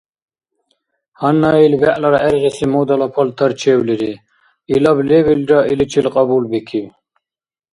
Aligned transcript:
Гьанна 1.19 1.49
ил 1.65 1.73
бегӀлара 1.81 2.19
гӀергъиси 2.23 2.65
модала 2.73 3.07
палтарчевлири— 3.15 4.13
илаб 4.73 4.97
лебилра 5.09 5.59
иличил 5.71 6.05
кьабулбикиб. 6.13 6.85